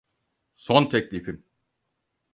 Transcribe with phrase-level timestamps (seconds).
[0.55, 1.37] Son teklifim.